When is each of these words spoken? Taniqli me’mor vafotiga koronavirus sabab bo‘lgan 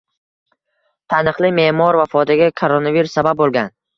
Taniqli 1.15 1.51
me’mor 1.59 1.99
vafotiga 2.01 2.49
koronavirus 2.63 3.15
sabab 3.19 3.43
bo‘lgan 3.45 3.73